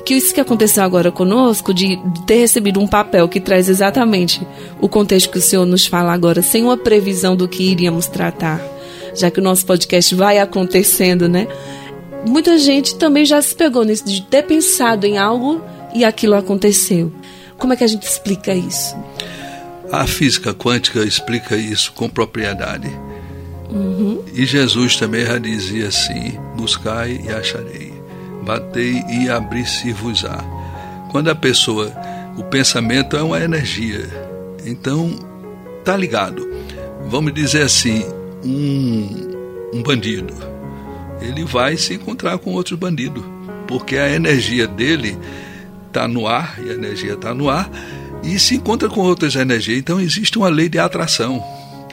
[0.03, 4.41] que isso que aconteceu agora conosco, de ter recebido um papel que traz exatamente
[4.81, 8.59] o contexto que o senhor nos fala agora, sem uma previsão do que iríamos tratar,
[9.15, 11.47] já que o nosso podcast vai acontecendo, né?
[12.25, 15.61] Muita gente também já se pegou nisso, de ter pensado em algo
[15.93, 17.11] e aquilo aconteceu.
[17.57, 18.95] Como é que a gente explica isso?
[19.91, 22.87] A física quântica explica isso com propriedade.
[23.69, 24.23] Uhum.
[24.33, 27.93] E Jesus também já dizia assim: buscai e acharei,
[28.43, 30.43] batei e abri-se-vos-á.
[31.11, 31.91] Quando a pessoa,
[32.37, 34.09] o pensamento é uma energia,
[34.65, 35.11] então
[35.83, 36.47] tá ligado.
[37.07, 38.03] Vamos dizer assim,
[38.43, 40.52] um, um bandido
[41.23, 43.23] ele vai se encontrar com outros bandidos,
[43.67, 45.17] porque a energia dele
[45.87, 47.69] está no ar, e a energia está no ar,
[48.23, 49.77] e se encontra com outras energias.
[49.77, 51.43] Então existe uma lei de atração.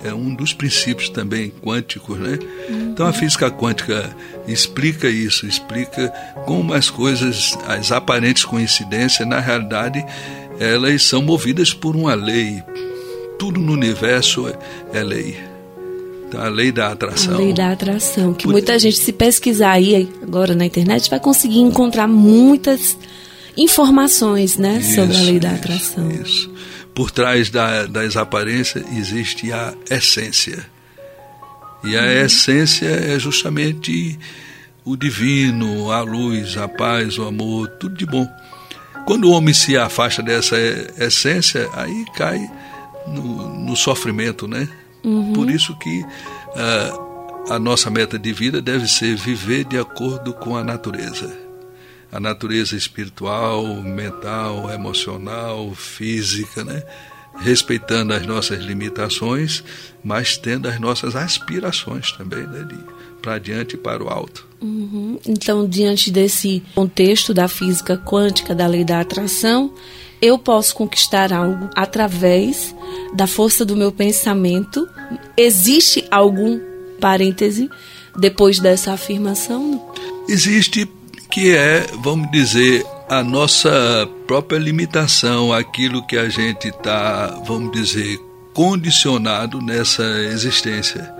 [0.03, 2.39] É um dos princípios também quânticos, né?
[2.71, 4.17] Então a física quântica
[4.49, 6.09] explica isso, explica
[6.47, 10.05] como as coisas, as aparentes coincidências, na realidade,
[10.59, 12.63] elas são movidas por uma lei.
[13.39, 14.51] Tudo no universo
[14.93, 15.50] é lei.
[16.37, 17.35] A lei da atração.
[17.35, 21.61] A lei da atração, que muita gente, se pesquisar aí agora na internet, vai conseguir
[21.61, 22.97] encontrar muitas
[23.57, 26.11] informações né, isso, sobre a lei da atração.
[26.11, 26.51] Isso.
[26.95, 30.67] Por trás da, das aparências existe a essência.
[31.83, 32.25] E a hum.
[32.25, 34.19] essência é justamente
[34.85, 38.27] o divino, a luz, a paz, o amor, tudo de bom.
[39.07, 40.57] Quando o homem se afasta dessa
[40.99, 42.39] essência, aí cai
[43.07, 44.69] no, no sofrimento, né?
[45.05, 45.33] Uhum.
[45.33, 50.57] Por isso que uh, a nossa meta de vida deve ser viver de acordo com
[50.57, 51.37] a natureza.
[52.13, 56.83] A natureza espiritual, mental, emocional, física, né?
[57.39, 59.65] respeitando as nossas limitações,
[60.03, 62.67] mas tendo as nossas aspirações também, né?
[63.23, 64.47] para adiante e para o alto.
[64.61, 65.19] Uhum.
[65.27, 69.73] Então, diante desse contexto da física quântica, da lei da atração,
[70.21, 72.75] eu posso conquistar algo através
[73.15, 74.89] da força do meu pensamento.
[75.37, 76.61] Existe algum
[77.01, 77.71] parêntese
[78.19, 79.93] depois dessa afirmação?
[80.29, 80.89] Existe
[81.31, 88.19] que é, vamos dizer, a nossa própria limitação, aquilo que a gente está, vamos dizer,
[88.53, 90.03] condicionado nessa
[90.33, 91.20] existência.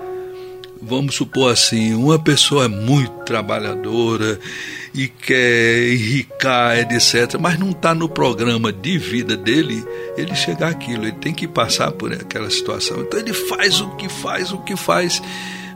[0.81, 4.39] Vamos supor assim, uma pessoa é muito trabalhadora
[4.93, 9.85] e quer enricar, etc., mas não está no programa de vida dele,
[10.17, 13.01] ele chegar àquilo, ele tem que passar por aquela situação.
[13.01, 15.21] Então ele faz o que faz, o que faz,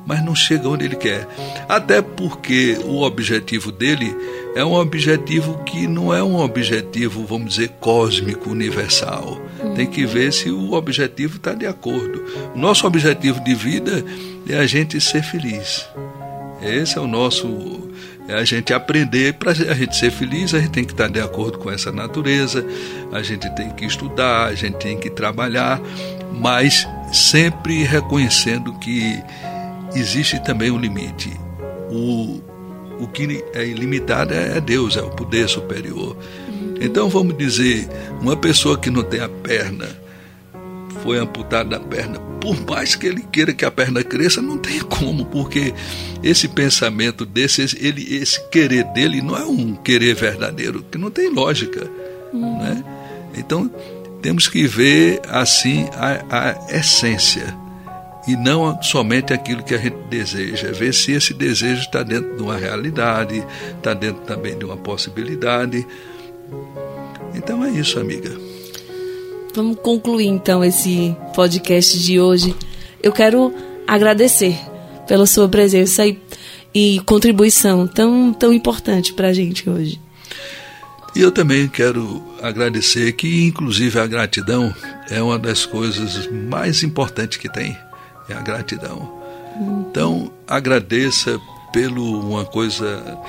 [0.05, 1.27] mas não chega onde ele quer.
[1.69, 4.15] Até porque o objetivo dele
[4.55, 9.41] é um objetivo que não é um objetivo, vamos dizer, cósmico, universal.
[9.75, 12.23] Tem que ver se o objetivo está de acordo.
[12.55, 14.03] O nosso objetivo de vida
[14.47, 15.85] é a gente ser feliz.
[16.61, 17.83] Esse é o nosso.
[18.29, 19.33] É a gente aprender.
[19.33, 22.65] Para a gente ser feliz, a gente tem que estar de acordo com essa natureza,
[23.11, 25.81] a gente tem que estudar, a gente tem que trabalhar,
[26.31, 29.21] mas sempre reconhecendo que
[29.93, 31.29] existe também um limite.
[31.91, 32.41] O,
[32.99, 36.15] o que é ilimitado é Deus, é o poder superior.
[36.79, 37.87] Então vamos dizer,
[38.21, 39.87] uma pessoa que não tem a perna,
[41.03, 44.79] foi amputada a perna, por mais que ele queira que a perna cresça, não tem
[44.79, 45.73] como, porque
[46.23, 51.29] esse pensamento desse, ele, esse querer dele não é um querer verdadeiro, que não tem
[51.29, 51.89] lógica.
[52.33, 52.83] Né?
[53.37, 53.69] Então
[54.21, 57.64] temos que ver assim a, a essência
[58.27, 62.41] e não somente aquilo que a gente deseja, ver se esse desejo está dentro de
[62.41, 63.43] uma realidade,
[63.77, 65.85] está dentro também de uma possibilidade.
[67.35, 68.35] Então é isso, amiga.
[69.53, 72.55] Vamos concluir então esse podcast de hoje.
[73.01, 73.53] Eu quero
[73.87, 74.57] agradecer
[75.07, 76.19] pela sua presença e,
[76.73, 80.01] e contribuição tão, tão importante para a gente hoje.
[81.15, 84.75] E eu também quero agradecer que, inclusive, a gratidão
[85.09, 87.77] é uma das coisas mais importantes que tem
[88.29, 89.23] é a gratidão.
[89.89, 91.39] Então, agradeça
[91.71, 93.19] pelo uma coisa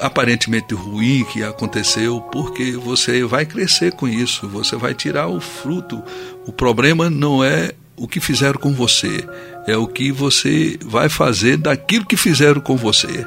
[0.00, 6.02] aparentemente ruim que aconteceu, porque você vai crescer com isso, você vai tirar o fruto.
[6.46, 9.28] O problema não é o que fizeram com você,
[9.66, 13.26] é o que você vai fazer daquilo que fizeram com você.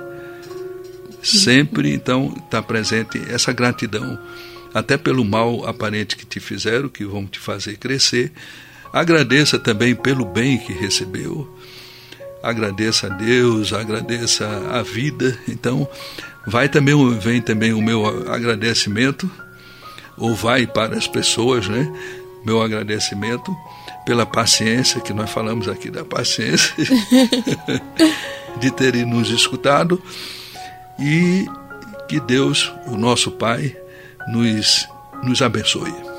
[1.22, 4.20] Sempre, então, está presente essa gratidão,
[4.74, 8.32] até pelo mal aparente que te fizeram, que vão te fazer crescer,
[8.94, 11.50] Agradeça também pelo bem que recebeu.
[12.44, 15.36] Agradeça a Deus, agradeça a vida.
[15.48, 15.88] Então,
[16.46, 19.30] vai também vem também o meu agradecimento
[20.16, 21.92] ou vai para as pessoas, né?
[22.46, 23.52] Meu agradecimento
[24.06, 26.76] pela paciência que nós falamos aqui da paciência
[28.60, 30.00] de terem nos escutado
[31.00, 31.48] e
[32.08, 33.76] que Deus, o nosso Pai,
[34.28, 34.88] nos
[35.24, 36.13] nos abençoe.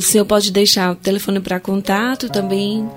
[0.00, 2.88] O senhor pode deixar o telefone para contato, também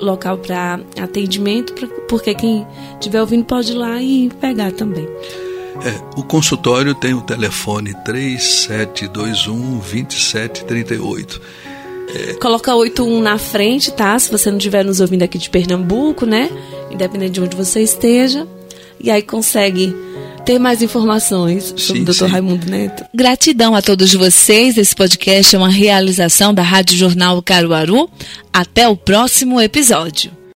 [0.00, 1.72] local para atendimento,
[2.08, 5.08] porque quem estiver ouvindo pode ir lá e pegar também.
[5.84, 11.40] É, o consultório tem o telefone 3721 2738.
[12.12, 12.34] É...
[12.34, 14.18] Coloca 81 na frente, tá?
[14.18, 16.50] Se você não estiver nos ouvindo aqui de Pernambuco, né?
[16.90, 18.44] Independente de onde você esteja.
[19.02, 19.94] E aí consegue
[20.44, 22.12] ter mais informações sobre sim, o Dr.
[22.12, 22.26] Sim.
[22.26, 23.04] Raimundo Neto.
[23.14, 24.76] Gratidão a todos vocês.
[24.76, 28.10] Esse podcast é uma realização da Rádio Jornal Caruaru.
[28.52, 30.39] Até o próximo episódio.